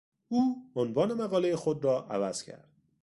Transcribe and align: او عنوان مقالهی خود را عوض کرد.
او 0.31 0.71
عنوان 0.75 1.13
مقالهی 1.17 1.55
خود 1.55 1.85
را 1.85 2.05
عوض 2.09 2.43
کرد. 2.43 2.69